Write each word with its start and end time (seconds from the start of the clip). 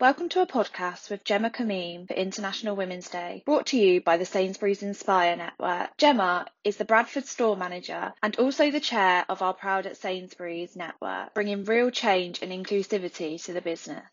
Welcome 0.00 0.28
to 0.28 0.42
a 0.42 0.46
podcast 0.46 1.10
with 1.10 1.24
Gemma 1.24 1.50
Kameen 1.50 2.06
for 2.06 2.14
International 2.14 2.76
Women's 2.76 3.08
Day, 3.08 3.42
brought 3.44 3.66
to 3.66 3.76
you 3.76 4.00
by 4.00 4.16
the 4.16 4.24
Sainsbury's 4.24 4.84
Inspire 4.84 5.34
Network. 5.34 5.96
Gemma 5.96 6.46
is 6.62 6.76
the 6.76 6.84
Bradford 6.84 7.26
store 7.26 7.56
manager 7.56 8.12
and 8.22 8.36
also 8.36 8.70
the 8.70 8.78
chair 8.78 9.24
of 9.28 9.42
our 9.42 9.54
Proud 9.54 9.86
at 9.86 9.96
Sainsbury's 9.96 10.76
network, 10.76 11.34
bringing 11.34 11.64
real 11.64 11.90
change 11.90 12.42
and 12.42 12.52
inclusivity 12.52 13.42
to 13.42 13.52
the 13.52 13.60
business. 13.60 14.04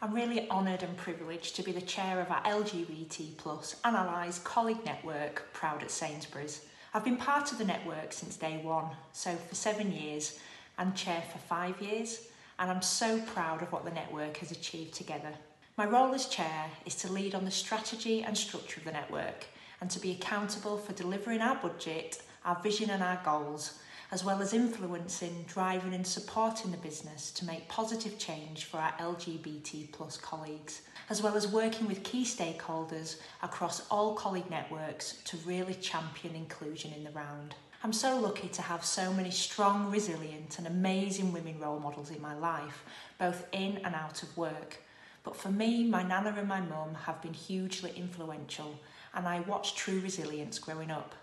I'm 0.00 0.14
really 0.14 0.48
honoured 0.48 0.84
and 0.84 0.96
privileged 0.96 1.56
to 1.56 1.62
be 1.62 1.72
the 1.72 1.82
chair 1.82 2.18
of 2.18 2.30
our 2.30 2.42
LGBT 2.44 3.36
plus 3.36 3.76
and 3.84 3.94
allies 3.94 4.38
colleague 4.38 4.86
network, 4.86 5.52
Proud 5.52 5.82
at 5.82 5.90
Sainsbury's. 5.90 6.64
I've 6.94 7.04
been 7.04 7.16
part 7.16 7.52
of 7.52 7.56
the 7.56 7.64
network 7.64 8.12
since 8.12 8.36
day 8.36 8.60
one, 8.62 8.84
so 9.14 9.34
for 9.34 9.54
seven 9.54 9.92
years, 9.92 10.38
and 10.76 10.94
chair 10.94 11.22
for 11.32 11.38
five 11.38 11.80
years, 11.80 12.26
and 12.58 12.70
I'm 12.70 12.82
so 12.82 13.18
proud 13.18 13.62
of 13.62 13.72
what 13.72 13.86
the 13.86 13.90
network 13.90 14.36
has 14.38 14.50
achieved 14.50 14.92
together. 14.92 15.32
My 15.78 15.86
role 15.86 16.12
as 16.12 16.26
chair 16.26 16.66
is 16.84 16.94
to 16.96 17.10
lead 17.10 17.34
on 17.34 17.46
the 17.46 17.50
strategy 17.50 18.22
and 18.22 18.36
structure 18.36 18.78
of 18.78 18.84
the 18.84 18.92
network 18.92 19.46
and 19.80 19.90
to 19.90 20.00
be 20.00 20.10
accountable 20.10 20.76
for 20.76 20.92
delivering 20.92 21.40
our 21.40 21.56
budget, 21.56 22.20
our 22.44 22.60
vision 22.62 22.90
and 22.90 23.02
our 23.02 23.20
goals, 23.24 23.78
as 24.10 24.22
well 24.22 24.42
as 24.42 24.52
influencing, 24.52 25.46
driving 25.48 25.94
and 25.94 26.06
supporting 26.06 26.72
the 26.72 26.76
business 26.76 27.30
to 27.30 27.46
make 27.46 27.68
positive 27.68 28.18
change 28.18 28.66
for 28.66 28.76
our 28.76 28.92
LGBT 28.92 29.90
plus 29.92 30.18
colleagues– 30.18 30.82
as 31.10 31.22
well 31.22 31.36
as 31.36 31.46
working 31.46 31.86
with 31.86 32.02
key 32.02 32.24
stakeholders 32.24 33.16
across 33.42 33.86
all 33.90 34.14
colleague 34.14 34.50
networks 34.50 35.18
to 35.24 35.36
really 35.38 35.74
champion 35.74 36.34
inclusion 36.34 36.92
in 36.92 37.04
the 37.04 37.10
round. 37.10 37.54
I'm 37.84 37.92
so 37.92 38.18
lucky 38.18 38.48
to 38.48 38.62
have 38.62 38.84
so 38.84 39.12
many 39.12 39.30
strong, 39.30 39.90
resilient 39.90 40.58
and 40.58 40.66
amazing 40.66 41.32
women 41.32 41.58
role 41.58 41.80
models 41.80 42.10
in 42.10 42.22
my 42.22 42.34
life, 42.34 42.84
both 43.18 43.46
in 43.52 43.78
and 43.78 43.94
out 43.94 44.22
of 44.22 44.36
work. 44.36 44.78
But 45.24 45.36
for 45.36 45.50
me, 45.50 45.84
my 45.84 46.02
nana 46.02 46.34
and 46.36 46.48
my 46.48 46.60
mum 46.60 46.94
have 47.06 47.20
been 47.22 47.34
hugely 47.34 47.92
influential 47.96 48.78
and 49.14 49.26
I 49.26 49.40
watched 49.40 49.76
true 49.76 50.00
resilience 50.00 50.58
growing 50.58 50.90
up. 50.90 51.14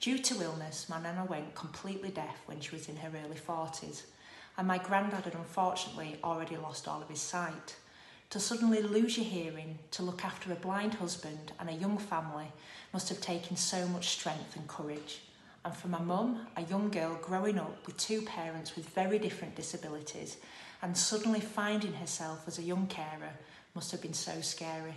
Due 0.00 0.18
to 0.18 0.42
illness, 0.42 0.88
my 0.88 1.00
nana 1.00 1.24
went 1.24 1.54
completely 1.54 2.10
deaf 2.10 2.36
when 2.46 2.60
she 2.60 2.74
was 2.74 2.88
in 2.88 2.96
her 2.96 3.10
early 3.24 3.36
40s, 3.36 4.02
and 4.56 4.68
my 4.68 4.78
granddad 4.78 5.24
had 5.24 5.34
unfortunately 5.34 6.18
already 6.22 6.56
lost 6.56 6.86
all 6.86 7.02
of 7.02 7.08
his 7.08 7.20
sight. 7.20 7.76
To 8.30 8.40
suddenly 8.40 8.82
lose 8.82 9.16
your 9.16 9.24
hearing, 9.24 9.78
to 9.92 10.02
look 10.02 10.22
after 10.22 10.52
a 10.52 10.56
blind 10.56 10.94
husband 10.94 11.52
and 11.58 11.70
a 11.70 11.72
young 11.72 11.96
family 11.96 12.52
must 12.92 13.08
have 13.08 13.22
taken 13.22 13.56
so 13.56 13.88
much 13.88 14.08
strength 14.08 14.54
and 14.54 14.68
courage. 14.68 15.22
And 15.64 15.74
for 15.74 15.88
my 15.88 16.00
mum, 16.00 16.46
a 16.54 16.62
young 16.62 16.90
girl 16.90 17.18
growing 17.22 17.58
up 17.58 17.86
with 17.86 17.96
two 17.96 18.20
parents 18.22 18.76
with 18.76 18.86
very 18.90 19.18
different 19.18 19.54
disabilities 19.54 20.36
and 20.82 20.96
suddenly 20.96 21.40
finding 21.40 21.94
herself 21.94 22.44
as 22.46 22.58
a 22.58 22.62
young 22.62 22.86
carer 22.86 23.32
must 23.74 23.92
have 23.92 24.02
been 24.02 24.12
so 24.12 24.42
scary. 24.42 24.94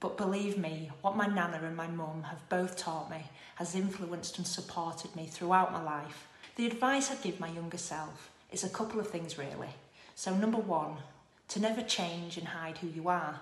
But 0.00 0.16
believe 0.16 0.56
me, 0.56 0.90
what 1.02 1.16
my 1.16 1.26
nana 1.26 1.60
and 1.62 1.76
my 1.76 1.88
mum 1.88 2.22
have 2.22 2.48
both 2.48 2.78
taught 2.78 3.10
me 3.10 3.22
has 3.56 3.74
influenced 3.74 4.38
and 4.38 4.46
supported 4.46 5.14
me 5.14 5.26
throughout 5.26 5.72
my 5.72 5.82
life. 5.82 6.26
The 6.56 6.66
advice 6.66 7.10
I'd 7.10 7.22
give 7.22 7.38
my 7.38 7.50
younger 7.50 7.76
self 7.76 8.30
is 8.50 8.64
a 8.64 8.70
couple 8.70 8.98
of 8.98 9.10
things 9.10 9.36
really. 9.36 9.74
So, 10.14 10.34
number 10.34 10.58
one, 10.58 10.96
to 11.50 11.60
never 11.60 11.82
change 11.82 12.36
and 12.36 12.48
hide 12.48 12.78
who 12.78 12.88
you 12.88 13.08
are, 13.08 13.40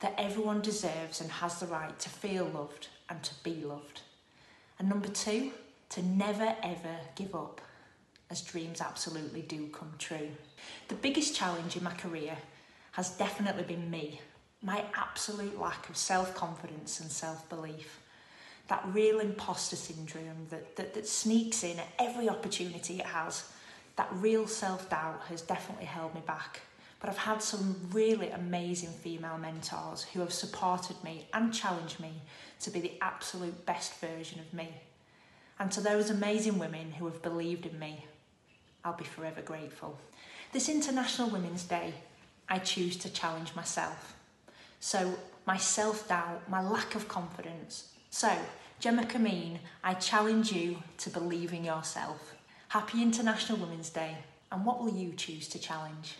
that 0.00 0.14
everyone 0.18 0.60
deserves 0.60 1.20
and 1.20 1.30
has 1.30 1.58
the 1.58 1.66
right 1.66 1.98
to 1.98 2.08
feel 2.08 2.44
loved 2.44 2.88
and 3.08 3.22
to 3.22 3.32
be 3.42 3.62
loved. 3.64 4.02
And 4.78 4.88
number 4.88 5.08
two, 5.08 5.52
to 5.90 6.02
never 6.02 6.54
ever 6.62 6.96
give 7.16 7.34
up, 7.34 7.60
as 8.30 8.42
dreams 8.42 8.80
absolutely 8.80 9.42
do 9.42 9.68
come 9.68 9.92
true. 9.98 10.30
The 10.88 10.94
biggest 10.94 11.34
challenge 11.34 11.76
in 11.76 11.82
my 11.82 11.94
career 11.94 12.36
has 12.92 13.10
definitely 13.10 13.62
been 13.62 13.90
me 13.90 14.20
my 14.62 14.84
absolute 14.96 15.58
lack 15.60 15.88
of 15.88 15.96
self 15.96 16.34
confidence 16.34 17.00
and 17.00 17.10
self 17.10 17.48
belief. 17.48 18.00
That 18.68 18.84
real 18.92 19.20
imposter 19.20 19.76
syndrome 19.76 20.46
that, 20.50 20.76
that, 20.76 20.94
that 20.94 21.06
sneaks 21.06 21.64
in 21.64 21.78
at 21.78 21.86
every 21.98 22.28
opportunity 22.28 22.98
it 22.98 23.06
has, 23.06 23.50
that 23.96 24.08
real 24.12 24.46
self 24.46 24.90
doubt 24.90 25.22
has 25.28 25.42
definitely 25.42 25.86
held 25.86 26.14
me 26.14 26.22
back. 26.26 26.60
But 27.00 27.10
I've 27.10 27.18
had 27.18 27.42
some 27.42 27.76
really 27.92 28.30
amazing 28.30 28.90
female 28.90 29.38
mentors 29.38 30.02
who 30.02 30.20
have 30.20 30.32
supported 30.32 31.02
me 31.04 31.28
and 31.32 31.54
challenged 31.54 32.00
me 32.00 32.12
to 32.60 32.70
be 32.70 32.80
the 32.80 32.94
absolute 33.00 33.64
best 33.66 33.94
version 34.00 34.40
of 34.40 34.52
me. 34.52 34.74
And 35.60 35.70
to 35.72 35.80
those 35.80 36.10
amazing 36.10 36.58
women 36.58 36.92
who 36.92 37.04
have 37.06 37.22
believed 37.22 37.66
in 37.66 37.78
me, 37.78 38.04
I'll 38.84 38.96
be 38.96 39.04
forever 39.04 39.42
grateful. 39.42 39.98
This 40.52 40.68
International 40.68 41.28
Women's 41.30 41.64
Day, 41.64 41.94
I 42.48 42.58
choose 42.58 42.96
to 42.98 43.12
challenge 43.12 43.54
myself 43.54 44.16
so, 44.80 45.18
my 45.46 45.56
self 45.56 46.08
doubt, 46.08 46.48
my 46.48 46.62
lack 46.62 46.94
of 46.94 47.08
confidence. 47.08 47.92
So, 48.10 48.30
Gemma 48.78 49.04
Kameen, 49.04 49.58
I 49.82 49.94
challenge 49.94 50.52
you 50.52 50.82
to 50.98 51.10
believe 51.10 51.52
in 51.52 51.64
yourself. 51.64 52.36
Happy 52.68 53.02
International 53.02 53.58
Women's 53.58 53.90
Day, 53.90 54.18
and 54.52 54.64
what 54.64 54.80
will 54.80 54.94
you 54.94 55.14
choose 55.14 55.48
to 55.48 55.58
challenge? 55.58 56.14